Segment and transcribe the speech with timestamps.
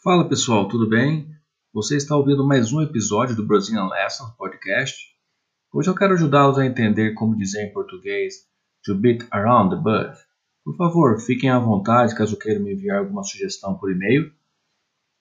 [0.00, 1.28] Fala pessoal, tudo bem?
[1.74, 4.96] Você está ouvindo mais um episódio do Brazilian Lessons Podcast.
[5.72, 8.46] Hoje eu quero ajudá-los a entender como dizer em português
[8.84, 10.16] to beat around the bush.
[10.64, 14.32] Por favor, fiquem à vontade caso queiram me enviar alguma sugestão por e-mail.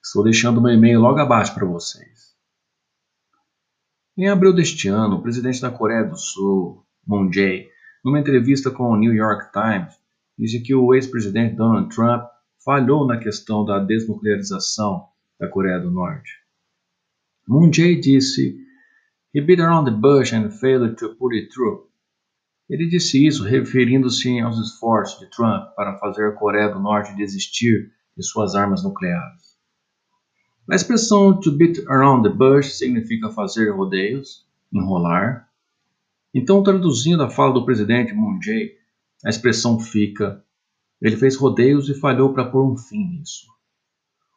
[0.05, 2.35] Estou deixando meu e-mail logo abaixo para vocês.
[4.15, 7.67] Em abril deste ano, o presidente da Coreia do Sul, Moon Jae,
[8.05, 9.95] numa entrevista com o New York Times,
[10.37, 15.07] disse que o ex-presidente Donald Trump falhou na questão da desnuclearização
[15.39, 16.31] da Coreia do Norte.
[17.47, 18.57] Moon Jae disse:
[19.33, 21.87] He beat around the bush and failed to put it through.
[22.69, 27.91] Ele disse isso referindo-se aos esforços de Trump para fazer a Coreia do Norte desistir
[28.15, 29.57] de suas armas nucleares.
[30.69, 35.47] A expressão to beat around the bush significa fazer rodeios, enrolar.
[36.33, 38.75] Então, traduzindo a fala do presidente Moon Jae,
[39.23, 40.43] a expressão fica
[41.01, 43.45] ele fez rodeios e falhou para pôr um fim nisso.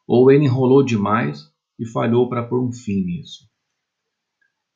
[0.06, 3.48] Ou ele enrolou demais e falhou para pôr um fim nisso.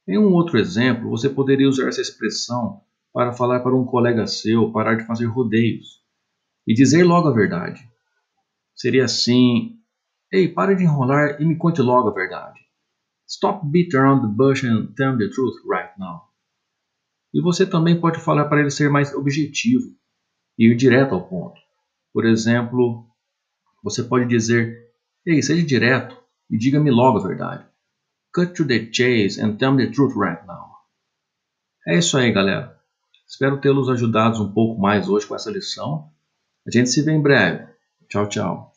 [0.06, 4.70] Em um outro exemplo, você poderia usar essa expressão para falar para um colega seu
[4.73, 6.03] parar de fazer rodeios
[6.67, 7.89] e dizer logo a verdade.
[8.75, 9.78] Seria assim:
[10.33, 12.61] Ei, pare de enrolar e me conte logo a verdade.
[13.27, 16.23] Stop beating around the bush and tell the truth right now.
[17.33, 19.97] E você também pode falar para ele ser mais objetivo
[20.58, 21.64] e ir direto ao ponto.
[22.15, 23.05] Por exemplo,
[23.83, 24.89] você pode dizer:
[25.27, 26.17] Ei, seja direto
[26.48, 27.67] e diga-me logo a verdade.
[28.33, 30.75] Cut to the chase and tell me the truth right now.
[31.89, 32.81] É isso aí, galera.
[33.27, 36.09] Espero tê-los ajudado um pouco mais hoje com essa lição.
[36.65, 37.67] A gente se vê em breve.
[38.09, 38.73] Tchau, tchau.